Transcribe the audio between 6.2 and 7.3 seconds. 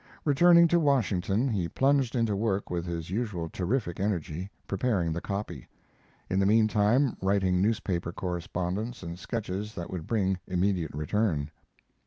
in the mean time